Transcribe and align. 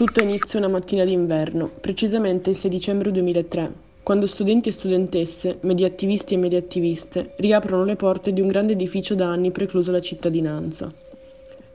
Tutto 0.00 0.22
inizia 0.22 0.58
una 0.58 0.68
mattina 0.68 1.04
d'inverno, 1.04 1.70
precisamente 1.78 2.48
il 2.48 2.56
6 2.56 2.70
dicembre 2.70 3.10
2003, 3.10 3.72
quando 4.02 4.26
studenti 4.26 4.70
e 4.70 4.72
studentesse, 4.72 5.58
mediattivisti 5.60 6.32
e 6.32 6.38
mediattiviste, 6.38 7.34
riaprono 7.36 7.84
le 7.84 7.96
porte 7.96 8.32
di 8.32 8.40
un 8.40 8.46
grande 8.48 8.72
edificio 8.72 9.14
da 9.14 9.26
anni 9.26 9.50
precluso 9.50 9.90
alla 9.90 10.00
cittadinanza. 10.00 10.90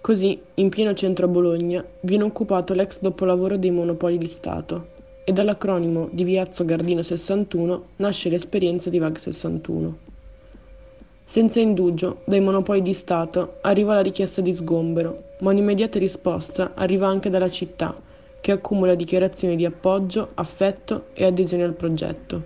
Così, 0.02 0.42
in 0.56 0.70
pieno 0.70 0.96
centro 0.96 1.26
a 1.26 1.28
Bologna, 1.28 1.86
viene 2.00 2.24
occupato 2.24 2.74
l'ex 2.74 3.00
dopolavoro 3.00 3.58
dei 3.58 3.70
monopoli 3.70 4.18
di 4.18 4.28
Stato 4.28 4.88
e 5.24 5.32
dall'acronimo 5.32 6.10
di 6.12 6.24
Viazzo 6.24 6.66
Gardino 6.66 7.04
61 7.04 7.84
nasce 7.98 8.30
l'esperienza 8.30 8.90
di 8.90 8.98
VAG 8.98 9.18
61. 9.18 9.98
Senza 11.26 11.60
indugio, 11.60 12.22
dai 12.26 12.42
monopoli 12.42 12.82
di 12.82 12.94
Stato 12.94 13.58
arriva 13.62 13.94
la 13.94 14.02
richiesta 14.02 14.42
di 14.42 14.52
sgombero, 14.52 15.36
ma 15.42 15.52
un'immediata 15.52 16.00
risposta 16.00 16.72
arriva 16.74 17.06
anche 17.08 17.30
dalla 17.30 17.52
città, 17.52 18.02
che 18.46 18.52
accumula 18.52 18.94
dichiarazioni 18.94 19.56
di 19.56 19.66
appoggio, 19.66 20.30
affetto 20.36 21.06
e 21.14 21.26
adesione 21.26 21.64
al 21.64 21.74
progetto. 21.74 22.44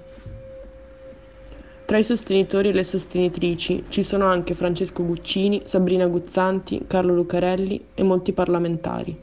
Tra 1.83 1.97
i 1.97 2.05
sostenitori 2.05 2.69
e 2.69 2.72
le 2.72 2.86
sostenitrici 2.86 3.83
ci 3.89 4.02
sono 4.02 4.25
anche 4.25 4.53
Francesco 4.53 5.03
Guccini, 5.03 5.64
Sabrina 5.66 6.08
Guzzanti, 6.08 6.86
Carlo 6.88 7.14
Lucarelli 7.14 7.88
e 7.95 8.03
molti 8.03 8.31
parlamentari. 8.31 9.14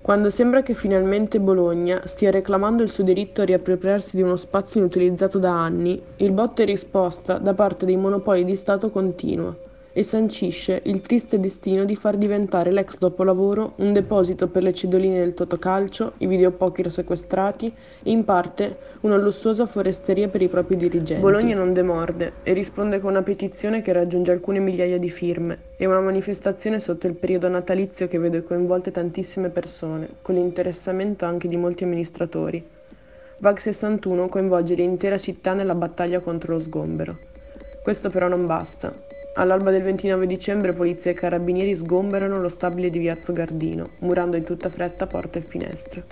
Quando 0.00 0.30
sembra 0.30 0.64
che 0.64 0.74
finalmente 0.74 1.38
Bologna 1.38 2.04
stia 2.06 2.32
reclamando 2.32 2.82
il 2.82 2.90
suo 2.90 3.04
diritto 3.04 3.42
a 3.42 3.44
riappropriarsi 3.44 4.16
di 4.16 4.22
uno 4.22 4.34
spazio 4.34 4.80
inutilizzato 4.80 5.38
da 5.38 5.52
anni, 5.52 6.02
il 6.16 6.32
botta 6.32 6.62
e 6.62 6.66
risposta 6.66 7.38
da 7.38 7.54
parte 7.54 7.86
dei 7.86 7.96
monopoli 7.96 8.44
di 8.44 8.56
Stato 8.56 8.90
continua 8.90 9.65
e 9.96 10.02
sancisce 10.02 10.82
il 10.84 11.00
triste 11.00 11.40
destino 11.40 11.86
di 11.86 11.96
far 11.96 12.18
diventare 12.18 12.70
l'ex 12.70 12.98
dopolavoro 12.98 13.72
un 13.76 13.94
deposito 13.94 14.46
per 14.46 14.62
le 14.62 14.74
cedoline 14.74 15.20
del 15.20 15.32
totocalcio, 15.32 16.12
i 16.18 16.26
videopoker 16.26 16.90
sequestrati 16.90 17.72
e 18.02 18.10
in 18.10 18.22
parte 18.22 18.76
una 19.00 19.16
lussuosa 19.16 19.64
foresteria 19.64 20.28
per 20.28 20.42
i 20.42 20.48
propri 20.48 20.76
dirigenti. 20.76 21.22
Bologna 21.22 21.56
non 21.56 21.72
demorde 21.72 22.34
e 22.42 22.52
risponde 22.52 23.00
con 23.00 23.12
una 23.12 23.22
petizione 23.22 23.80
che 23.80 23.94
raggiunge 23.94 24.32
alcune 24.32 24.58
migliaia 24.58 24.98
di 24.98 25.08
firme 25.08 25.60
e 25.78 25.86
una 25.86 26.00
manifestazione 26.00 26.78
sotto 26.78 27.06
il 27.06 27.14
periodo 27.14 27.48
natalizio 27.48 28.06
che 28.06 28.18
vede 28.18 28.44
coinvolte 28.44 28.90
tantissime 28.90 29.48
persone, 29.48 30.06
con 30.20 30.34
l'interessamento 30.34 31.24
anche 31.24 31.48
di 31.48 31.56
molti 31.56 31.84
amministratori. 31.84 32.62
VAG 33.38 33.56
61 33.56 34.28
coinvolge 34.28 34.74
l'intera 34.74 35.16
città 35.16 35.54
nella 35.54 35.74
battaglia 35.74 36.20
contro 36.20 36.52
lo 36.52 36.60
sgombero. 36.60 37.16
Questo 37.82 38.10
però 38.10 38.28
non 38.28 38.44
basta. 38.44 38.92
All'alba 39.38 39.70
del 39.70 39.82
29 39.82 40.26
dicembre 40.26 40.72
polizia 40.72 41.10
e 41.10 41.14
carabinieri 41.14 41.76
sgomberano 41.76 42.40
lo 42.40 42.48
stabile 42.48 42.88
di 42.88 42.98
Viazzo 42.98 43.34
Gardino, 43.34 43.90
murando 44.00 44.38
in 44.38 44.44
tutta 44.44 44.70
fretta 44.70 45.06
porte 45.06 45.40
e 45.40 45.42
finestre. 45.42 46.04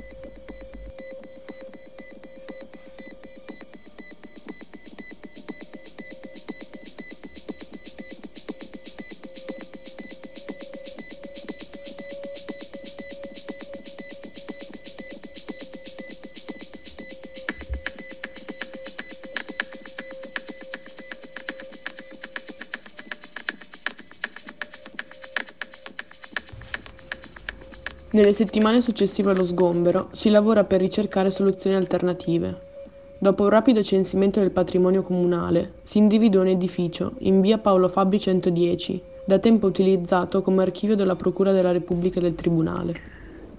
Nelle 28.14 28.32
settimane 28.32 28.80
successive 28.80 29.32
allo 29.32 29.44
sgombero 29.44 30.08
si 30.12 30.30
lavora 30.30 30.62
per 30.62 30.78
ricercare 30.78 31.32
soluzioni 31.32 31.74
alternative. 31.74 32.56
Dopo 33.18 33.42
un 33.42 33.48
rapido 33.48 33.82
censimento 33.82 34.38
del 34.38 34.52
patrimonio 34.52 35.02
comunale, 35.02 35.72
si 35.82 35.98
individua 35.98 36.42
un 36.42 36.46
edificio 36.46 37.14
in 37.20 37.40
via 37.40 37.58
Paolo 37.58 37.88
Fabri 37.88 38.20
110, 38.20 39.02
da 39.26 39.40
tempo 39.40 39.66
utilizzato 39.66 40.42
come 40.42 40.62
archivio 40.62 40.94
della 40.94 41.16
Procura 41.16 41.50
della 41.50 41.72
Repubblica 41.72 42.20
del 42.20 42.36
Tribunale. 42.36 42.94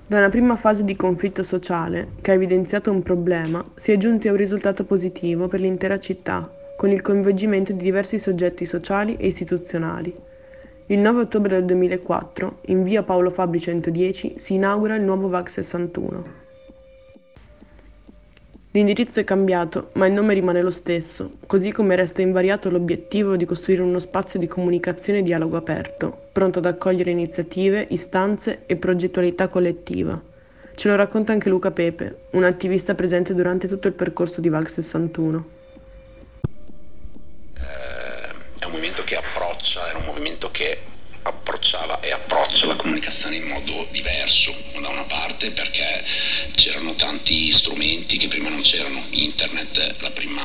Da 0.07 0.19
una 0.19 0.29
prima 0.29 0.55
fase 0.55 0.85
di 0.85 0.95
conflitto 0.95 1.43
sociale, 1.43 2.11
che 2.21 2.31
ha 2.31 2.35
evidenziato 2.35 2.91
un 2.91 3.03
problema, 3.03 3.61
si 3.75 3.91
è 3.91 3.97
giunti 3.97 4.29
a 4.29 4.31
un 4.31 4.37
risultato 4.37 4.85
positivo 4.85 5.49
per 5.49 5.59
l'intera 5.59 5.99
città, 5.99 6.49
con 6.77 6.91
il 6.91 7.01
coinvolgimento 7.01 7.73
di 7.73 7.83
diversi 7.83 8.17
soggetti 8.19 8.65
sociali 8.65 9.17
e 9.17 9.27
istituzionali. 9.27 10.15
Il 10.87 10.99
9 10.99 11.21
ottobre 11.21 11.55
del 11.55 11.65
2004, 11.65 12.59
in 12.67 12.83
via 12.83 13.01
Paolo 13.01 13.31
Fabri 13.31 13.59
110, 13.59 14.33
si 14.37 14.53
inaugura 14.53 14.93
il 14.93 15.01
nuovo 15.01 15.29
VAG 15.29 15.47
61. 15.47 16.23
L'indirizzo 18.69 19.19
è 19.19 19.23
cambiato, 19.23 19.89
ma 19.93 20.05
il 20.05 20.13
nome 20.13 20.35
rimane 20.35 20.61
lo 20.61 20.69
stesso, 20.69 21.37
così 21.47 21.71
come 21.71 21.95
resta 21.95 22.21
invariato 22.21 22.69
l'obiettivo 22.69 23.35
di 23.35 23.45
costruire 23.45 23.81
uno 23.81 23.97
spazio 23.97 24.37
di 24.37 24.45
comunicazione 24.45 25.19
e 25.19 25.23
dialogo 25.23 25.57
aperto, 25.57 26.27
pronto 26.31 26.59
ad 26.59 26.65
accogliere 26.65 27.09
iniziative, 27.09 27.87
istanze 27.89 28.63
e 28.67 28.75
progettualità 28.75 29.47
collettiva. 29.47 30.21
Ce 30.75 30.87
lo 30.87 30.95
racconta 30.95 31.31
anche 31.31 31.49
Luca 31.49 31.71
Pepe, 31.71 32.27
un 32.33 32.43
attivista 32.43 32.93
presente 32.93 33.33
durante 33.33 33.67
tutto 33.67 33.87
il 33.87 33.95
percorso 33.95 34.39
di 34.39 34.49
VAG 34.49 34.67
61. 34.67 35.45
Approccia, 39.65 39.89
era 39.89 39.97
un 39.97 40.05
movimento 40.05 40.51
che 40.51 40.79
approcciava 41.65 41.99
e 42.01 42.11
approccia 42.11 42.67
la 42.67 42.75
comunicazione 42.75 43.37
in 43.37 43.43
modo 43.43 43.87
diverso, 43.89 44.55
da 44.79 44.89
una 44.89 45.03
parte 45.03 45.49
perché 45.49 46.03
c'erano 46.53 46.93
tanti 46.93 47.51
strumenti 47.51 48.17
che 48.17 48.27
prima 48.27 48.49
non 48.49 48.61
c'erano, 48.61 49.03
internet 49.09 49.95
la 49.99 50.11
prima, 50.11 50.43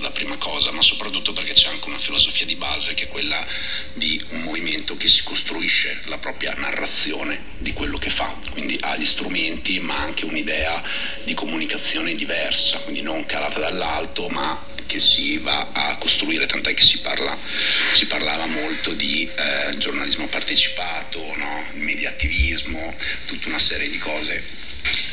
la 0.00 0.10
prima 0.10 0.36
cosa, 0.38 0.72
ma 0.72 0.82
soprattutto 0.82 1.32
perché 1.32 1.52
c'è 1.52 1.68
anche 1.68 1.86
una 1.86 1.98
filosofia 1.98 2.44
di 2.44 2.56
base 2.56 2.94
che 2.94 3.04
è 3.04 3.08
quella 3.08 3.46
di 3.94 4.20
un 4.30 4.40
movimento 4.40 4.96
che 4.96 5.06
si 5.06 5.22
costruisce 5.22 6.00
la 6.06 6.18
propria 6.18 6.54
narrazione 6.56 7.40
di 7.58 7.72
quello 7.72 7.96
che 7.98 8.10
fa, 8.10 8.34
quindi 8.50 8.76
ha 8.80 8.96
gli 8.96 9.04
strumenti 9.04 9.78
ma 9.78 9.98
anche 9.98 10.24
un'idea 10.24 10.82
di 11.22 11.34
comunicazione 11.34 12.14
diversa, 12.14 12.78
quindi 12.78 13.02
non 13.02 13.24
calata 13.26 13.60
dall'alto 13.60 14.28
ma 14.28 14.70
che 14.92 14.98
si 14.98 15.38
va 15.38 15.70
a 15.72 15.96
costruire, 15.96 16.44
tant'è 16.44 16.74
che 16.74 16.82
si, 16.82 16.98
parla, 16.98 17.34
si 17.92 18.04
parlava 18.04 18.44
molto 18.44 18.92
di 18.92 19.26
eh, 19.34 19.74
giornalismo 19.78 20.26
partecipato, 20.32 21.20
no? 21.36 21.64
mediattivismo, 21.74 22.94
tutta 23.26 23.48
una 23.48 23.58
serie 23.58 23.90
di 23.90 23.98
cose 23.98 24.42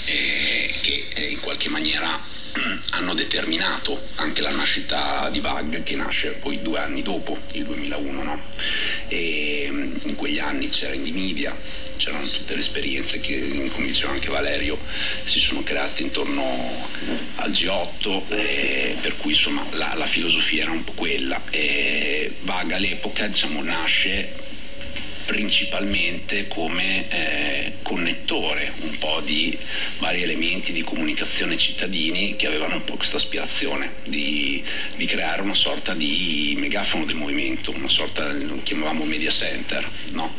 eh, 0.06 0.74
che 0.80 1.08
eh, 1.14 1.24
in 1.26 1.42
qualche 1.42 1.68
maniera 1.68 2.18
hanno 2.92 3.14
determinato 3.14 4.02
anche 4.16 4.40
la 4.42 4.52
nascita 4.52 5.30
di 5.30 5.42
VAG 5.42 5.84
che 5.84 5.98
nasce 5.98 6.30
poi 6.40 6.62
due 6.62 6.80
anni 6.80 7.02
dopo, 7.02 7.38
il 7.52 7.66
2001. 7.66 8.24
No? 8.24 8.42
E 9.10 9.66
in 9.70 10.16
quegli 10.16 10.40
anni 10.40 10.70
c'era 10.70 10.94
Indie 10.94 11.12
Media, 11.12 11.54
c'erano 11.98 12.26
tutte 12.26 12.54
le 12.54 12.62
esperienze 12.62 13.20
che, 13.20 13.70
come 13.74 13.88
diceva 13.88 14.14
anche 14.14 14.30
Valerio, 14.30 14.80
si 15.26 15.40
sono 15.42 15.64
create 15.64 16.02
intorno 16.02 16.88
al 17.36 17.52
G8, 17.52 18.22
eh, 18.30 18.96
per 19.02 19.18
cui 19.18 19.32
insomma 19.32 19.66
la, 19.72 19.96
la, 19.96 20.08
filosofia 20.08 20.62
era 20.62 20.72
un 20.72 20.86
po' 20.86 20.94
quella. 20.94 21.42
E 21.50 22.36
Vaga 22.44 22.78
all'epoca 22.78 23.28
diciamo, 23.28 23.62
nasce 23.62 24.39
principalmente 25.30 26.48
come 26.48 27.08
eh, 27.08 27.74
connettore 27.84 28.74
un 28.80 28.98
po' 28.98 29.22
di 29.24 29.56
vari 30.00 30.24
elementi 30.24 30.74
di 30.74 30.82
comunicazione 30.82 31.56
cittadini 31.56 32.36
che 32.36 32.48
avevano 32.48 32.78
un 32.78 32.84
po' 32.84 32.96
questa 32.96 33.18
aspirazione 33.18 33.92
di, 34.08 34.64
di 34.96 35.06
creare 35.06 35.44
una 35.44 35.54
sorta 35.54 35.94
di 35.94 36.56
megafono 36.58 37.06
del 37.06 37.16
movimento, 37.16 37.70
una 37.70 37.88
sorta, 37.88 38.34
lo 38.34 38.60
chiamavamo 38.64 39.04
media 39.04 39.30
center, 39.30 39.88
no? 40.14 40.34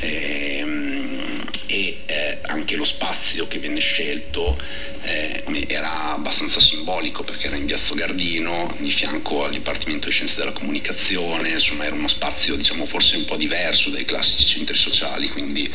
e, 0.00 0.56
ehm, 0.58 1.33
e 1.74 1.98
eh, 2.06 2.38
anche 2.42 2.76
lo 2.76 2.84
spazio 2.84 3.48
che 3.48 3.58
venne 3.58 3.80
scelto 3.80 4.56
eh, 5.02 5.42
era 5.66 6.12
abbastanza 6.12 6.60
simbolico 6.60 7.24
perché 7.24 7.48
era 7.48 7.56
in 7.56 7.66
Piazzo 7.66 7.94
Gardino, 7.94 8.76
di 8.78 8.92
fianco 8.92 9.44
al 9.44 9.50
Dipartimento 9.50 10.06
di 10.06 10.12
Scienze 10.12 10.36
della 10.36 10.52
Comunicazione, 10.52 11.48
insomma 11.48 11.84
era 11.84 11.96
uno 11.96 12.06
spazio 12.06 12.54
diciamo 12.54 12.84
forse 12.84 13.16
un 13.16 13.24
po' 13.24 13.34
diverso 13.34 13.90
dai 13.90 14.04
classici 14.04 14.46
centri 14.46 14.76
sociali, 14.76 15.28
quindi 15.28 15.68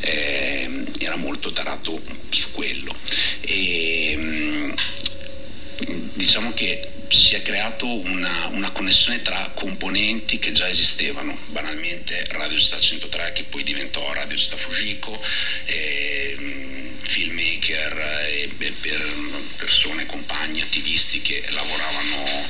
eh, 0.00 0.84
era 0.98 1.16
molto 1.16 1.52
tarato 1.52 2.00
su 2.30 2.50
quello. 2.52 2.96
E, 3.42 4.14
mm, 4.16 4.72
diciamo 6.14 6.54
che 6.54 6.88
si 7.12 7.34
è 7.34 7.42
creato 7.42 7.86
una, 7.86 8.48
una, 8.52 8.70
connessione 8.70 9.20
tra 9.20 9.50
componenti 9.54 10.38
che 10.38 10.50
già 10.50 10.68
esistevano, 10.68 11.36
banalmente 11.46 12.24
Radio 12.30 12.58
Città 12.58 12.78
103 12.78 13.32
che 13.32 13.44
poi 13.44 13.62
diventò 13.62 14.12
Radio 14.12 14.36
Città 14.36 14.56
Fujiko, 14.56 15.22
e, 15.66 16.34
mm, 16.38 16.96
filmmaker 17.02 17.98
e 18.28 18.50
per 18.56 19.04
persone, 19.56 20.06
compagni, 20.06 20.62
attivisti 20.62 21.20
che 21.20 21.44
lavoravano 21.50 22.48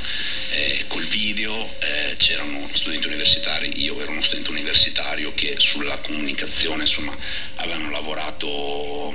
eh, 0.51 0.85
col 0.87 1.07
video, 1.07 1.75
eh, 1.81 2.15
c'erano 2.17 2.69
studenti 2.73 3.09
universitari, 3.09 3.83
io 3.83 4.01
ero 4.01 4.13
uno 4.13 4.23
studente 4.23 4.51
universitario 4.51 5.35
che 5.35 5.57
sulla 5.59 5.99
comunicazione 6.01 6.83
insomma 6.83 7.17
avevano 7.57 7.91
lavorato 7.91 9.13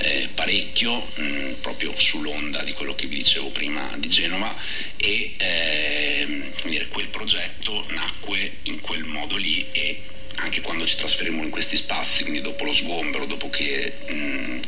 eh, 0.00 0.28
parecchio 0.34 1.06
mh, 1.14 1.52
proprio 1.60 1.92
sull'onda 1.96 2.62
di 2.62 2.72
quello 2.72 2.94
che 2.94 3.06
vi 3.06 3.16
dicevo 3.16 3.50
prima 3.50 3.94
di 3.98 4.08
Genova 4.08 4.54
e 4.96 5.34
eh, 5.36 6.52
quel 6.88 7.08
progetto 7.08 7.84
nacque 7.90 8.58
in 8.64 8.80
quel 8.80 9.04
modo 9.04 9.36
lì 9.36 9.64
e 9.72 10.02
anche 10.36 10.60
quando 10.62 10.86
ci 10.86 10.96
trasferimmo 10.96 11.42
in 11.42 11.50
questi 11.50 11.76
spazi, 11.76 12.22
quindi 12.22 12.40
dopo 12.40 12.64
lo 12.64 12.72
sgombero, 12.72 13.26
dopo 13.26 13.50
che 13.50 13.92
mh, 14.06 14.60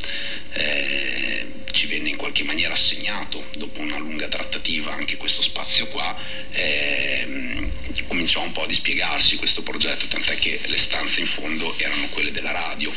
eh, 0.52 1.46
ci 1.72 1.86
venne 1.86 2.10
in 2.10 2.16
qualche 2.16 2.44
maniera 2.44 2.74
assegnato, 2.74 3.42
dopo 3.56 3.80
una 3.80 3.98
lunga 3.98 4.28
trattativa, 4.28 4.92
anche 4.92 5.16
questo 5.16 5.40
spazio 5.40 5.88
qua, 5.88 6.14
eh, 6.50 7.70
cominciò 8.06 8.42
un 8.42 8.52
po' 8.52 8.64
a 8.64 8.66
dispiegarsi 8.66 9.36
questo 9.36 9.62
progetto, 9.62 10.06
tant'è 10.06 10.36
che 10.36 10.60
le 10.66 10.78
stanze 10.78 11.20
in 11.20 11.26
fondo 11.26 11.74
erano 11.78 12.08
quelle 12.08 12.30
della 12.30 12.52
radio. 12.52 12.92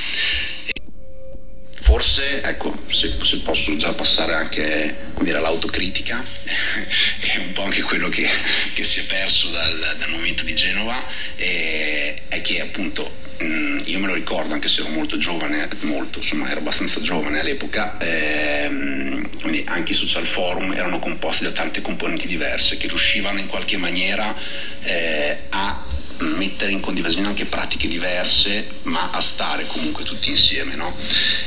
Forse, 1.96 2.42
ecco, 2.42 2.76
se, 2.88 3.16
se 3.22 3.38
posso 3.38 3.74
già 3.78 3.94
passare 3.94 4.34
anche 4.34 4.94
all'autocritica, 5.34 6.22
è 6.44 7.38
un 7.38 7.54
po' 7.54 7.64
anche 7.64 7.84
quello 7.84 8.10
che, 8.10 8.28
che 8.74 8.84
si 8.84 9.00
è 9.00 9.04
perso 9.04 9.48
dal, 9.48 9.96
dal 9.98 10.10
momento 10.10 10.44
di 10.44 10.54
Genova, 10.54 11.02
eh, 11.38 12.14
è 12.28 12.42
che 12.42 12.60
appunto 12.60 13.24
Mm, 13.44 13.80
io 13.86 14.00
me 14.00 14.08
lo 14.08 14.14
ricordo 14.14 14.54
anche 14.54 14.70
se 14.70 14.80
ero 14.80 14.92
molto 14.92 15.18
giovane, 15.18 15.68
molto, 15.82 16.20
insomma 16.20 16.50
ero 16.50 16.62
abbastanza 16.62 17.02
giovane 17.02 17.42
all'epoca, 17.42 17.98
ehm, 18.00 19.28
anche 19.66 19.92
i 19.92 19.96
social 19.96 20.26
forum 20.26 20.72
erano 20.72 21.00
composti 21.00 21.44
da 21.44 21.52
tante 21.52 21.82
componenti 21.82 22.28
diverse 22.28 22.78
che 22.78 22.88
riuscivano 22.88 23.40
in 23.40 23.48
qualche 23.48 23.76
maniera 23.76 24.34
eh, 24.84 25.38
a 25.50 25.84
mettere 26.20 26.72
in 26.72 26.80
condivisione 26.80 27.28
anche 27.28 27.46
pratiche 27.46 27.88
diverse, 27.88 28.68
ma 28.84 29.10
a 29.12 29.22
stare 29.22 29.66
comunque 29.68 30.04
tutti 30.04 30.30
insieme. 30.30 30.76
No? 30.76 30.96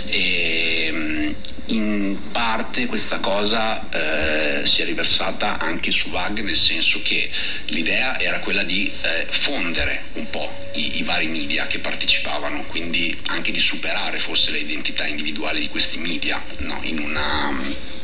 E, 0.06 0.88
mm, 0.93 1.31
in 1.69 2.17
parte 2.32 2.87
questa 2.87 3.19
cosa 3.19 3.88
eh, 3.91 4.65
si 4.67 4.82
è 4.82 4.85
riversata 4.85 5.59
anche 5.59 5.91
su 5.91 6.11
VAG, 6.11 6.41
nel 6.41 6.56
senso 6.56 7.00
che 7.03 7.31
l'idea 7.67 8.19
era 8.19 8.38
quella 8.38 8.62
di 8.62 8.91
eh, 9.03 9.26
fondere 9.29 10.05
un 10.15 10.31
po' 10.31 10.50
i, 10.75 10.99
i, 10.99 11.03
vari 11.03 11.26
media 11.26 11.67
che 11.67 11.79
partecipavano, 11.81 12.62
quindi 12.62 13.17
anche 13.26 13.53
di 13.53 13.61
superare 13.61 14.19
forse 14.19 14.50
le 14.50 14.59
identità 14.59 15.06
individuali 15.06 15.61
di 15.61 15.69
questi 15.69 15.99
media 15.99 16.43
no? 16.61 16.81
in 16.82 16.99
una 17.00 17.97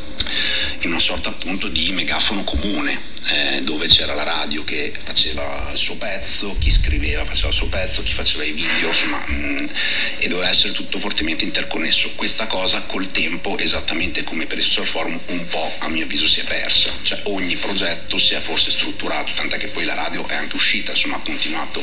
in 0.81 0.91
una 0.91 1.01
sorta 1.01 1.29
appunto 1.29 1.69
di 1.69 1.93
megafono 1.93 2.45
comune 2.45 3.13
eh, 3.27 3.63
dove 3.63 3.87
c'era 3.87 4.15
la 4.15 4.23
radio 4.23 4.65
che 4.65 4.93
faceva 5.03 5.71
il 5.71 5.79
suo 5.79 5.97
pezzo, 5.97 6.57
chi 6.59 6.71
scriveva 6.71 7.25
faceva 7.25 7.49
il 7.49 7.55
suo 7.55 7.69
pezzo, 7.69 8.03
chi 8.03 8.13
faceva 8.13 8.45
i 8.45 8.53
video, 8.53 8.89
insomma, 8.89 9.25
mh, 9.27 9.33
mm, 9.35 9.67
e 10.19 10.29
doveva 10.29 10.49
essere 10.49 10.73
tutto 10.73 10.99
fortemente 10.99 11.45
interconnesso. 11.45 12.13
Questa 12.15 12.47
cosa 12.47 12.83
col 12.83 13.07
tempo, 13.07 13.57
esattamente 13.57 14.25
come 14.25 14.47
per 14.47 14.59
il 14.59 14.65
social 14.65 14.87
forum, 14.87 15.19
un 15.27 15.47
po' 15.47 15.73
a 15.79 15.89
mio 15.89 16.05
avviso 16.05 16.27
si 16.27 16.41
è 16.41 16.45
persa, 16.45 16.93
cioè 17.03 17.21
ogni 17.25 17.57
progetto 17.57 18.19
si 18.19 18.35
è 18.35 18.41
forse 18.41 18.71
strutturato, 18.71 19.33
tant'è 19.33 19.57
che 19.57 19.69
poi 19.69 19.85
la 19.85 19.95
radio 19.95 20.27
è 20.29 20.35
anche 20.35 20.57
uscita, 20.57 20.91
insomma 20.91 21.17
ha 21.17 21.21
continuato 21.21 21.83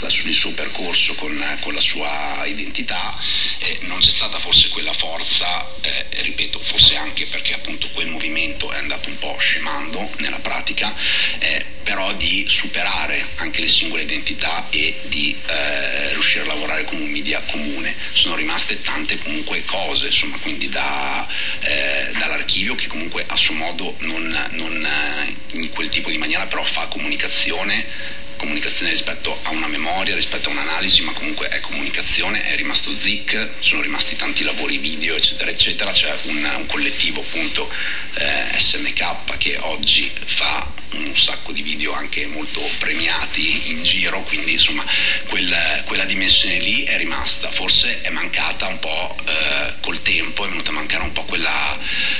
la, 0.00 0.08
il 0.08 0.34
suo 0.34 0.52
percorso 0.52 1.14
con, 1.14 1.58
con, 1.60 1.74
la 1.74 1.80
sua 1.80 2.42
identità, 2.46 3.16
e 3.58 3.78
non 3.82 4.00
c'è 4.00 4.10
stata 4.10 4.38
forse 4.38 4.68
quella 4.70 4.92
forza, 4.92 5.70
eh, 5.82 6.06
ripeto, 6.22 6.58
forse 6.60 6.96
anche 6.96 7.26
perché 7.26 7.54
appunto 7.54 7.88
quel 7.92 8.08
movimento 8.08 8.72
è 8.72 8.78
andato 8.78 9.08
un 9.08 9.18
po' 9.18 9.36
scemando 9.38 10.10
nella 10.18 10.38
pratica 10.38 10.79
politica, 10.80 10.94
eh, 11.38 11.64
però 11.82 12.12
di 12.14 12.46
superare 12.48 13.26
anche 13.36 13.60
le 13.60 13.68
singole 13.68 14.02
identità 14.02 14.66
e 14.70 15.00
di 15.04 15.36
eh, 15.46 16.12
riuscire 16.12 16.44
a 16.44 16.46
lavorare 16.46 16.84
come 16.84 17.02
un 17.02 17.10
media 17.10 17.42
comune. 17.42 17.94
Sono 18.12 18.34
rimaste 18.34 18.80
tante 18.80 19.18
comunque 19.18 19.62
cose, 19.64 20.06
insomma, 20.06 20.38
quindi 20.38 20.68
da, 20.68 21.26
eh, 21.60 22.10
dall'archivio 22.18 22.74
che 22.74 22.86
comunque 22.86 23.24
a 23.26 23.36
suo 23.36 23.54
modo 23.54 23.96
non, 24.00 24.48
non 24.52 24.84
eh, 24.84 25.34
in 25.52 25.68
quel 25.70 25.88
tipo 25.88 26.10
di 26.10 26.18
maniera 26.18 26.46
però 26.46 26.62
fa 26.64 26.86
comunicazione 26.86 28.28
comunicazione 28.40 28.90
rispetto 28.90 29.38
a 29.42 29.50
una 29.50 29.66
memoria, 29.66 30.14
rispetto 30.14 30.48
a 30.48 30.52
un'analisi, 30.52 31.02
ma 31.02 31.12
comunque 31.12 31.48
è 31.48 31.60
comunicazione, 31.60 32.42
è 32.42 32.56
rimasto 32.56 32.90
ZIC, 32.96 33.48
sono 33.58 33.82
rimasti 33.82 34.16
tanti 34.16 34.44
lavori 34.44 34.78
video, 34.78 35.14
eccetera, 35.14 35.50
eccetera, 35.50 35.92
c'è 35.92 36.16
un, 36.22 36.50
un 36.56 36.66
collettivo 36.66 37.20
appunto 37.20 37.70
eh, 38.14 38.58
SMK 38.58 39.36
che 39.36 39.58
oggi 39.58 40.10
fa 40.24 40.78
un 40.92 41.16
sacco 41.16 41.52
di 41.52 41.62
video 41.62 41.92
anche 41.92 42.26
molto 42.26 42.60
premiati 42.78 43.70
in 43.70 43.82
giro, 43.82 44.22
quindi 44.22 44.52
insomma 44.52 44.84
quel, 45.28 45.54
quella 45.84 46.04
dimensione 46.04 46.58
lì 46.58 46.82
è 46.84 46.96
rimasta, 46.96 47.50
forse 47.50 48.00
è 48.00 48.08
mancata 48.08 48.66
un 48.66 48.78
po' 48.78 49.16
eh, 49.24 49.74
col 49.82 50.02
tempo, 50.02 50.44
è 50.44 50.48
venuta 50.48 50.70
a 50.70 50.74
mancare 50.74 51.02
un 51.04 51.12
po' 51.12 51.24
quella, 51.24 51.78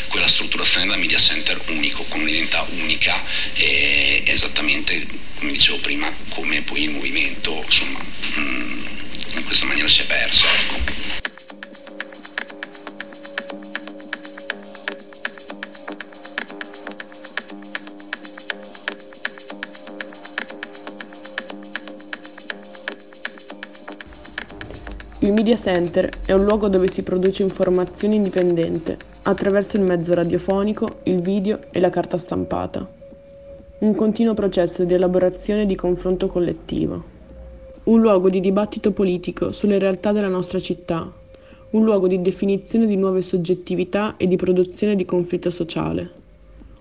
quella 0.09 0.29
strutturazione 0.29 0.87
da 0.87 0.97
media 0.97 1.19
center 1.19 1.61
unico, 1.67 2.05
con 2.05 2.21
un'identità 2.21 2.67
unica 2.71 3.25
esattamente 3.55 5.07
dicevo 5.71 5.79
prima 5.81 6.11
come 6.31 6.63
poi 6.63 6.83
il 6.83 6.91
movimento 6.91 7.63
insomma 7.65 8.01
mm, 8.39 8.73
in 9.37 9.45
questa 9.45 9.67
maniera 9.67 9.87
si 9.87 10.03
è 10.03 10.07
perso. 10.07 10.47
Ecco. 10.47 10.99
Il 25.23 25.35
media 25.35 25.57
center 25.57 26.11
è 26.25 26.33
un 26.33 26.45
luogo 26.45 26.69
dove 26.69 26.89
si 26.89 27.03
produce 27.03 27.43
informazione 27.43 28.17
indipendente 28.17 28.97
attraverso 29.23 29.77
il 29.77 29.83
mezzo 29.83 30.15
radiofonico, 30.15 31.01
il 31.05 31.21
video 31.21 31.61
e 31.71 31.79
la 31.79 31.91
carta 31.91 32.17
stampata. 32.19 33.00
Un 33.81 33.95
continuo 33.95 34.35
processo 34.35 34.85
di 34.85 34.93
elaborazione 34.93 35.63
e 35.63 35.67
di 35.67 35.75
confronto 35.75 36.27
collettivo. 36.27 37.03
Un 37.85 38.03
luogo 38.03 38.29
di 38.29 38.39
dibattito 38.39 38.93
politico 38.93 39.53
sulle 39.53 39.79
realtà 39.79 40.13
della 40.13 40.29
nostra 40.29 40.59
città. 40.59 41.11
Un 41.71 41.85
luogo 41.85 42.07
di 42.07 42.21
definizione 42.21 42.87
di 42.87 42.97
nuove 42.97 43.23
soggettività 43.23 44.19
e 44.19 44.27
di 44.27 44.37
produzione 44.37 44.97
di 44.97 45.07
conflitto 45.07 45.49
sociale. 45.49 46.11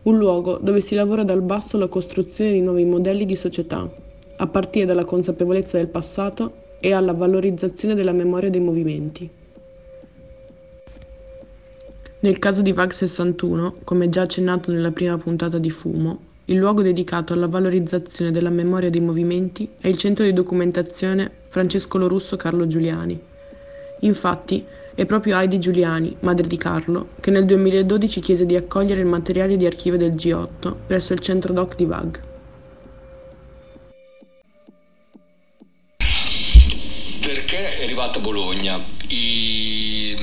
Un 0.03 0.18
luogo 0.18 0.58
dove 0.58 0.82
si 0.82 0.94
lavora 0.94 1.24
dal 1.24 1.41
basso 1.41 1.77
alla 1.77 1.88
costruzione 1.88 2.51
di 2.51 2.60
nuovi 2.60 2.84
modelli 2.84 3.24
di 3.24 3.38
società, 3.38 3.89
a 4.36 4.48
partire 4.48 4.86
dalla 4.86 5.06
consapevolezza 5.06 5.77
del 5.77 5.88
passato 5.88 6.51
e 6.82 6.91
alla 6.91 7.13
valorizzazione 7.13 7.96
della 7.96 8.12
memoria 8.12 8.50
dei 8.50 8.60
movimenti. 8.60 9.29
Nel 12.20 12.39
caso 12.39 12.62
di 12.62 12.74
VAG 12.74 12.91
61, 12.91 13.75
come 13.86 14.10
già 14.10 14.24
accennato 14.24 14.70
nella 14.70 14.91
prima 14.91 15.18
puntata 15.18 15.58
di 15.58 15.70
Fumo, 15.70 16.27
il 16.50 16.58
luogo 16.58 16.82
dedicato 16.82 17.34
alla 17.34 17.48
valorizzazione 17.48 18.32
della 18.32 18.50
memoria 18.50 18.89
dei 18.89 19.01
movimenti 19.01 19.70
è 19.79 19.88
il 19.88 19.98
centro 19.98 20.25
di 20.25 20.34
documentazione 20.34 21.29
Francesco 21.48 21.98
Lorusso 21.98 22.36
Carlo 22.38 22.68
Giuliani. 22.68 23.20
Infatti, 24.01 24.65
è 24.96 25.06
proprio 25.06 25.38
Heidi 25.38 25.60
Giuliani, 25.60 26.15
madre 26.22 26.48
di 26.48 26.58
Carlo, 26.58 27.10
che 27.20 27.32
nel 27.32 27.46
2012 27.46 28.20
chiese 28.20 28.46
di 28.46 28.56
accogliere 28.56 29.00
il 29.00 29.06
materiale 29.06 29.58
di 29.58 29.65
archivio 29.65 29.98
del 29.98 30.13
G8 30.13 30.74
presso 30.88 31.13
il 31.13 31.20
centro 31.20 31.53
doc 31.53 31.75
di 31.75 31.86
VAG. 31.86 32.20
arrivato 38.00 38.20
a 38.20 38.22
Bologna. 38.22 38.86
I... 39.10 40.15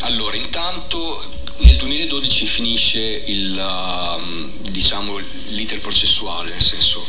Allora, 0.00 0.36
intanto 0.36 1.43
nel 1.58 1.76
2012 1.76 2.46
finisce 2.46 3.00
il, 3.00 3.56
um, 3.56 4.50
diciamo, 4.70 5.18
l'iter 5.48 5.80
processuale, 5.80 6.50
nel 6.50 6.62
senso 6.62 7.06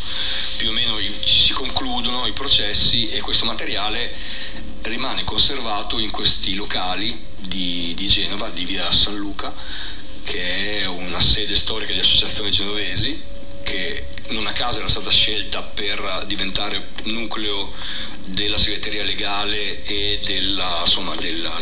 più 0.58 0.70
o 0.70 0.72
meno 0.72 0.98
si 1.24 1.54
concludono 1.54 2.26
i 2.28 2.34
processi 2.34 3.10
e 3.10 3.22
questo 3.22 3.46
materiale 3.46 4.14
rimane 4.84 5.24
conservato 5.24 5.98
in 5.98 6.12
questi 6.12 6.54
locali 6.54 7.20
di, 7.40 7.94
di 7.96 8.08
Genova, 8.08 8.50
di 8.50 8.66
via 8.66 8.92
San 8.92 9.16
Luca, 9.16 9.54
che 10.24 10.82
è 10.82 10.86
una 10.86 11.20
sede 11.20 11.56
storica 11.56 11.94
di 11.94 12.00
associazioni 12.00 12.52
genovesi, 12.52 13.22
che 13.64 14.08
non 14.30 14.48
a 14.48 14.52
caso 14.52 14.80
era 14.80 14.88
stata 14.88 15.10
scelta 15.10 15.62
per 15.62 16.24
diventare 16.26 16.90
nucleo 17.04 17.74
della 18.26 18.58
segreteria 18.58 19.04
legale 19.04 19.84
e 19.84 20.20
della, 20.24 20.80
insomma, 20.82 21.16
della, 21.16 21.54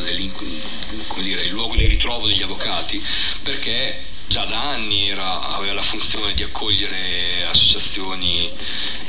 dire, 1.22 1.42
il 1.42 1.52
luogo 1.52 1.76
di 1.76 1.86
ritrovo 1.86 2.28
degli 2.28 2.42
avvocati, 2.42 3.04
perché 3.42 4.02
già 4.28 4.46
da 4.46 4.70
anni 4.70 5.10
era, 5.10 5.42
aveva 5.56 5.74
la 5.74 5.82
funzione 5.82 6.34
di 6.34 6.44
accogliere 6.44 7.46
associazioni 7.46 8.50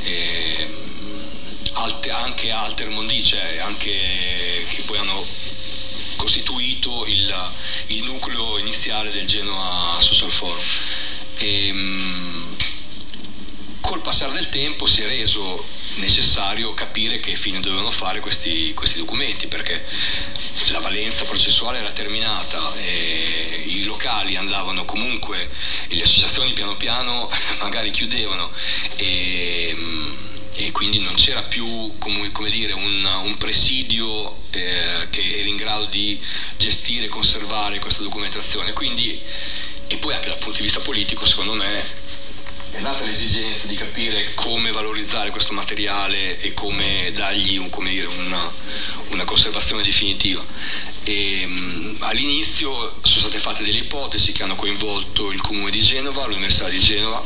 eh, 0.03 0.67
alte, 1.73 2.11
anche 2.11 2.51
cioè 3.23 3.57
anche 3.59 4.65
che 4.69 4.81
poi 4.85 4.97
hanno 4.97 5.25
costituito 6.15 7.05
il, 7.05 7.51
il 7.87 8.03
nucleo 8.03 8.57
iniziale 8.57 9.11
del 9.11 9.25
Genoa 9.25 9.97
Social 9.99 10.31
Forum. 10.31 10.63
E, 11.37 11.67
ehm, 11.67 12.55
col 13.85 14.01
passare 14.01 14.33
del 14.33 14.49
tempo 14.49 14.87
si 14.87 15.03
è 15.03 15.07
reso 15.07 15.63
necessario 15.97 16.73
capire 16.73 17.19
che 17.19 17.35
fine 17.35 17.59
dovevano 17.59 17.91
fare 17.91 18.19
questi, 18.19 18.73
questi 18.73 18.97
documenti 18.97 19.45
perché 19.45 19.85
la 20.71 20.79
valenza 20.79 21.23
processuale 21.25 21.77
era 21.77 21.91
terminata 21.91 22.73
e 22.77 23.63
i 23.67 23.83
locali 23.83 24.37
andavano 24.37 24.85
comunque 24.85 25.47
le 25.89 26.01
associazioni 26.01 26.53
piano 26.53 26.75
piano 26.77 27.29
magari 27.61 27.91
chiudevano 27.91 28.51
e, 28.95 29.75
e 30.55 30.71
quindi 30.71 30.97
non 30.97 31.13
c'era 31.13 31.43
più 31.43 31.93
come, 31.99 32.31
come 32.31 32.49
dire, 32.49 32.73
un, 32.73 33.05
un 33.05 33.37
presidio 33.37 34.45
eh, 34.49 35.07
che 35.11 35.39
era 35.39 35.47
in 35.47 35.57
grado 35.57 35.85
di 35.85 36.19
gestire 36.57 37.05
e 37.05 37.09
conservare 37.09 37.77
questa 37.77 38.01
documentazione. 38.01 38.73
Quindi, 38.73 39.21
e 39.87 39.97
poi 39.97 40.15
anche 40.15 40.29
dal 40.29 40.39
punto 40.39 40.57
di 40.57 40.63
vista 40.63 40.79
politico 40.79 41.25
secondo 41.25 41.53
me 41.53 42.04
è 42.75 42.81
nata 42.81 43.05
l'esigenza 43.05 43.67
di 43.67 43.75
capire 43.75 44.33
come 44.33 44.69
valorizzare 44.69 45.29
questo 45.31 45.53
materiale 45.53 46.37
e 46.41 46.53
come 46.53 47.11
dargli 47.15 47.55
un, 47.55 47.69
come 47.69 47.89
dire, 47.89 48.07
una, 48.07 48.51
una, 49.11 49.23
conservazione 49.23 49.81
definitiva. 49.81 50.43
E, 51.03 51.45
mh, 51.45 51.97
all'inizio 51.99 52.97
sono 53.01 53.19
state 53.21 53.39
fatte 53.39 53.63
delle 53.63 53.77
ipotesi 53.77 54.33
che 54.33 54.43
hanno 54.43 54.55
coinvolto 54.55 55.31
il 55.31 55.39
comune 55.39 55.71
di 55.71 55.79
Genova, 55.79 56.25
l'Università 56.25 56.67
di 56.67 56.79
Genova. 56.79 57.23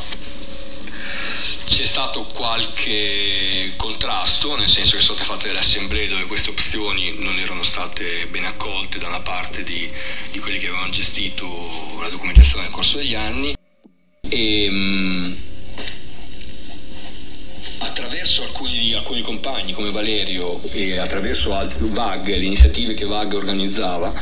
C'è 1.64 1.84
stato 1.84 2.24
qualche 2.32 3.72
contrasto, 3.74 4.54
nel 4.54 4.68
senso 4.68 4.96
che 4.96 5.02
sono 5.02 5.16
state 5.16 5.32
fatte 5.32 5.48
delle 5.48 5.60
assemblee 5.60 6.06
dove 6.06 6.26
queste 6.26 6.50
opzioni 6.50 7.16
non 7.18 7.38
erano 7.40 7.64
state 7.64 8.26
ben 8.26 8.44
accolte 8.44 8.98
da 8.98 9.08
una 9.08 9.20
parte 9.20 9.64
di, 9.64 9.90
di 10.30 10.38
quelli 10.38 10.58
che 10.58 10.68
avevano 10.68 10.90
gestito 10.90 11.98
la 12.00 12.08
documentazione 12.08 12.64
nel 12.64 12.72
corso 12.72 12.98
degli 12.98 13.14
anni 13.14 13.54
e 14.30 14.68
attraverso 18.30 18.42
alcuni, 18.44 18.94
alcuni, 18.94 19.22
compagni 19.22 19.72
come 19.72 19.90
Valerio 19.90 20.60
e 20.70 20.98
attraverso 20.98 21.50
VAG, 21.78 22.28
le 22.28 22.44
iniziative 22.44 22.94
che 22.94 23.04
VAG 23.04 23.34
organizzava, 23.34 24.12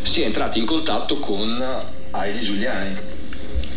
si 0.00 0.20
è 0.20 0.26
entrati 0.26 0.58
in 0.58 0.66
contatto 0.66 1.18
con 1.18 1.82
Aide 2.10 2.38
Giuliani. 2.40 2.96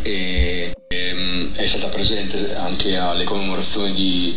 E, 0.01 0.73
e, 0.87 1.11
um, 1.11 1.53
è 1.53 1.65
stata 1.65 1.87
presente 1.87 2.53
anche 2.55 2.97
alle 2.97 3.23
commemorazioni 3.23 3.93
di, 3.93 4.35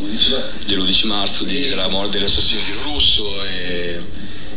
dell'11 0.66 1.07
marzo 1.07 1.45
di, 1.45 1.69
della 1.69 1.88
morte 1.88 2.12
dell'assassino 2.12 2.62
di 2.64 2.73
Russo 2.83 3.45
e, 3.45 4.00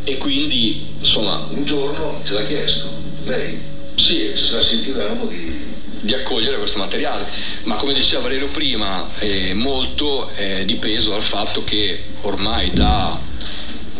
e 0.03 0.17
quindi 0.17 0.87
insomma 0.99 1.47
un 1.49 1.65
giorno 1.65 2.21
ce 2.23 2.33
l'ha 2.33 2.45
chiesto? 2.45 2.89
Lei? 3.25 3.59
Sì, 3.95 4.31
se 4.35 4.53
la 4.53 4.61
sentivamo 4.61 5.25
di 5.25 5.71
di 6.03 6.13
accogliere 6.13 6.57
questo 6.57 6.77
materiale, 6.77 7.25
ma 7.63 7.75
come 7.75 7.93
diceva 7.93 8.23
Valerio 8.23 8.49
prima, 8.49 9.09
eh, 9.19 9.53
molto 9.53 10.27
è 10.27 10.65
dipeso 10.65 11.11
dal 11.11 11.23
fatto 11.23 11.63
che 11.63 12.03
ormai 12.21 12.71
da 12.73 13.17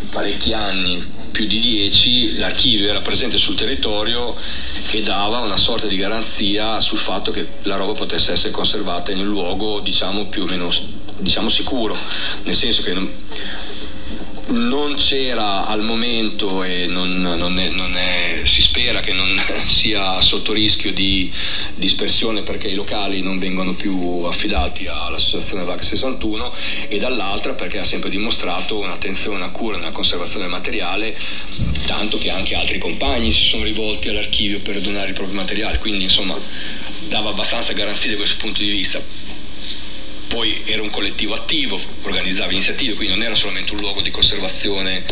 parecchi 0.10 0.52
anni, 0.52 1.12
più 1.32 1.48
di 1.48 1.60
dieci, 1.60 2.38
l'archivio 2.38 2.90
era 2.90 3.02
presente 3.02 3.38
sul 3.38 3.56
territorio 3.56 4.36
e 4.92 5.02
dava 5.02 5.40
una 5.40 5.58
sorta 5.58 5.88
di 5.88 5.96
garanzia 5.96 6.80
sul 6.80 7.00
fatto 7.00 7.32
che 7.32 7.48
la 7.64 7.76
roba 7.76 7.94
potesse 7.94 8.34
essere 8.34 8.52
conservata 8.52 9.12
in 9.12 9.20
un 9.20 9.28
luogo 9.28 9.80
diciamo 9.80 10.28
più 10.28 10.44
o 10.44 10.46
meno 10.46 10.70
diciamo 11.18 11.48
sicuro, 11.48 11.98
nel 12.44 12.54
senso 12.54 12.84
che 12.84 12.94
non 12.94 13.12
c'era 15.04 15.66
al 15.66 15.84
momento 15.84 16.64
e 16.64 16.86
non, 16.88 17.22
non, 17.22 17.60
è, 17.60 17.70
non 17.70 17.96
è, 17.98 18.42
si 18.44 18.62
spera 18.62 19.02
che 19.02 19.12
non 19.12 19.38
sia 19.68 20.22
sotto 20.22 20.54
rischio 20.54 20.94
di 20.94 21.32
dispersione 21.76 22.42
perché 22.42 22.70
i 22.70 22.74
locali 22.74 23.22
non 23.22 23.38
vengono 23.38 23.74
più 23.74 24.24
affidati 24.24 24.88
all'associazione 24.88 25.66
VAC 25.66 25.84
61 25.84 26.54
e 26.88 26.98
dall'altra 26.98 27.54
perché 27.54 27.80
ha 27.80 27.84
sempre 27.84 28.10
dimostrato 28.10 28.80
un'attenzione, 28.80 29.36
una 29.36 29.52
cura 29.52 29.78
nella 29.78 29.92
conservazione 29.92 30.44
del 30.46 30.54
materiale 30.54 31.18
tanto 31.86 32.18
che 32.18 32.30
anche 32.30 32.56
altri 32.56 32.78
compagni 32.78 33.30
si 33.30 33.44
sono 33.44 33.64
rivolti 33.64 34.08
all'archivio 34.08 34.62
per 34.62 34.80
donare 34.80 35.08
il 35.10 35.14
proprio 35.14 35.36
materiale 35.36 35.80
quindi 35.80 36.06
insomma 36.06 36.38
dava 37.08 37.30
abbastanza 37.30 37.74
garanzie 37.74 38.12
da 38.12 38.16
questo 38.16 38.38
punto 38.38 38.62
di 38.62 38.70
vista 38.70 39.02
poi 40.34 40.64
era 40.66 40.82
un 40.82 40.90
collettivo 40.90 41.36
attivo, 41.36 41.80
organizzava 42.02 42.52
iniziative, 42.52 42.96
quindi 42.96 43.14
non 43.14 43.22
era 43.22 43.36
solamente 43.36 43.72
un 43.74 43.78
luogo 43.78 44.02
di 44.02 44.10
conservazione, 44.10 45.06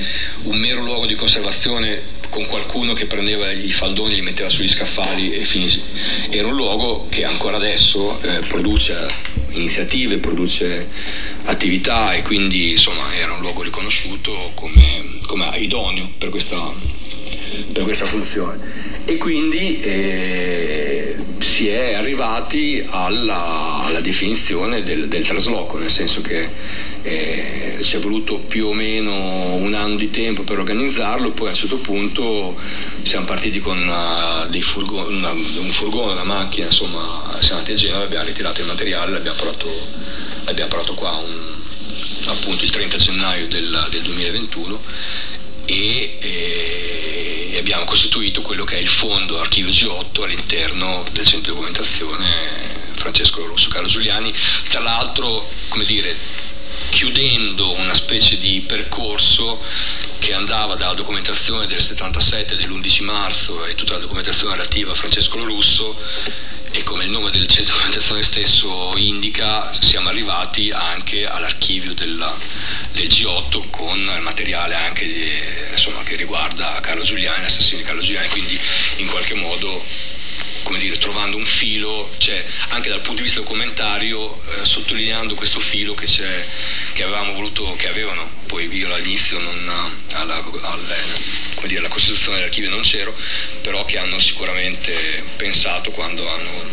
un 0.46 0.58
mero 0.58 0.82
luogo 0.82 1.06
di 1.06 1.14
conservazione 1.14 2.02
con 2.30 2.48
qualcuno 2.48 2.94
che 2.94 3.06
prendeva 3.06 3.52
i 3.52 3.70
faldoni, 3.70 4.16
li 4.16 4.22
metteva 4.22 4.50
sugli 4.50 4.68
scaffali 4.68 5.32
e 5.34 5.42
finisse. 5.42 5.84
Era 6.32 6.48
un 6.48 6.56
luogo 6.56 7.06
che 7.08 7.24
ancora 7.24 7.58
adesso 7.58 8.20
eh, 8.20 8.40
produce 8.48 9.08
iniziative, 9.52 10.18
produce 10.18 10.88
attività 11.44 12.16
e 12.16 12.24
quindi 12.24 12.72
insomma 12.72 13.16
era 13.16 13.34
un 13.34 13.42
luogo 13.42 13.62
riconosciuto 13.62 14.54
come, 14.56 15.20
come 15.28 15.52
idoneo 15.60 16.14
per 16.18 16.30
questa, 16.30 16.74
per 17.74 17.84
questa 17.84 18.08
funzione. 18.08 18.58
E 19.06 19.18
quindi 19.18 19.82
eh, 19.82 20.81
si 21.42 21.68
è 21.70 21.94
arrivati 21.94 22.86
alla, 22.88 23.82
alla 23.84 24.00
definizione 24.00 24.84
del, 24.84 25.08
del, 25.08 25.26
trasloco, 25.26 25.78
nel 25.78 25.90
senso 25.90 26.22
che 26.22 26.50
eh, 27.02 27.78
ci 27.82 27.96
è 27.96 28.00
voluto 28.00 28.38
più 28.38 28.68
o 28.68 28.74
meno 28.74 29.56
un 29.56 29.74
anno 29.74 29.96
di 29.96 30.12
tempo 30.12 30.44
per 30.44 30.60
organizzarlo, 30.60 31.32
poi 31.32 31.48
a 31.48 31.50
un 31.50 31.56
certo 31.56 31.78
punto 31.78 32.56
siamo 33.02 33.26
partiti 33.26 33.60
con 33.60 33.80
una, 33.80 34.48
furgoni, 34.60 35.18
una, 35.18 35.32
un 35.32 35.72
furgone, 35.72 36.12
una 36.14 36.24
macchina, 36.24 36.68
insomma 36.68 37.36
siamo 37.40 37.60
andati 37.60 37.72
a 37.72 37.76
Genova, 37.76 38.04
abbiamo 38.04 38.26
ritirato 38.26 38.62
il 38.62 38.68
materiale, 38.68 39.12
l'abbiamo 39.12 39.38
portato, 39.38 39.70
l'abbiamo 40.46 40.70
portato 40.70 40.94
qua 40.94 41.12
un, 41.16 41.60
appunto 42.26 42.64
il 42.64 42.70
30 42.70 42.98
gennaio 42.98 43.48
del, 43.48 43.88
del 43.90 44.02
2021 44.02 44.82
e, 45.66 46.18
e, 46.20 46.71
abbiamo 47.62 47.86
costituito 47.86 48.42
quello 48.42 48.64
che 48.64 48.78
è 48.78 48.80
il 48.80 48.88
fondo 48.88 49.40
archivio 49.40 49.70
G8 49.70 50.24
all'interno 50.24 51.06
del 51.12 51.26
centro 51.26 51.52
di 51.52 51.60
documentazione 51.60 52.28
Francesco 52.94 53.46
Rosso 53.46 53.70
Carlo 53.70 53.88
Giuliani, 53.88 54.34
tra 54.70 54.80
l'altro 54.80 55.48
come 55.68 55.86
dire 55.86 56.18
chiudendo 56.90 57.72
una 57.74 57.94
specie 57.94 58.38
di 58.40 58.62
percorso 58.62 59.62
che 60.18 60.34
andava 60.34 60.74
dalla 60.76 60.96
documentazione 60.96 61.68
del 61.68 61.80
77 61.80 62.56
dell'11 62.56 63.04
marzo 63.04 63.64
e 63.66 63.76
tutta 63.76 63.94
la 63.94 64.00
documentazione 64.00 64.56
relativa 64.56 64.92
a 64.92 64.96
Francesco 64.96 65.44
Russo 65.44 65.96
e 66.72 66.84
come 66.84 67.04
il 67.04 67.12
nome 67.12 67.30
del 67.30 67.48
centro 67.48 67.66
di 67.66 67.80
documentazione 67.80 68.24
stesso 68.24 68.94
indica 68.96 69.72
siamo 69.74 70.10
arrivati 70.10 70.72
anche 70.72 71.28
all'archivio 71.28 71.94
della, 71.94 72.36
del 72.94 73.08
G8 73.08 73.70
con 73.70 74.00
il 74.00 74.22
materiale 74.22 74.76
anche 74.76 75.06
di, 75.06 75.30
insomma, 75.72 76.04
che 76.04 76.16
riguarda 76.16 76.80
Carlo 76.82 77.04
Giuliani, 77.04 77.42
l'assassino 77.42 77.80
di 77.80 77.86
Carlo 77.86 78.02
Giuliani, 78.02 78.30
quindi 78.30 78.60
in 78.98 79.08
qualche 79.08 79.34
modo 79.34 79.84
come 80.64 80.78
dire, 80.78 80.98
trovando 80.98 81.38
un 81.38 81.46
filo, 81.46 82.10
cioè 82.18 82.46
anche 82.70 82.90
dal 82.90 83.02
punto 83.02 83.18
di 83.18 83.24
vista 83.24 83.40
documentario, 83.40 84.42
eh, 84.54 84.66
sottolineando 84.66 85.36
questo 85.36 85.60
filo 85.60 85.94
che, 85.94 86.06
che, 86.94 87.04
avevamo 87.04 87.34
voluto, 87.34 87.74
che 87.78 87.90
avevano, 87.90 88.30
poi 88.46 88.68
io 88.74 88.94
all'inizio 88.94 89.40
non, 89.40 89.70
alla, 90.12 90.44
alla, 90.62 90.96
dire, 91.64 91.80
alla 91.80 91.88
costituzione 91.90 92.38
dell'archivio 92.38 92.70
non 92.70 92.82
c'ero, 92.82 93.16
però 93.62 93.84
che 93.86 93.98
hanno 93.98 94.20
sicuramente 94.20 95.24
pensato 95.36 95.92
quando 95.92 96.28
hanno 96.30 96.64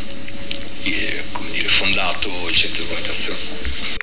eh, 0.83 1.25
dire, 1.51 1.69
fondato 1.69 2.49
il 2.49 2.55
centro 2.55 2.83
di 2.83 2.89
documentazione. 2.89 3.98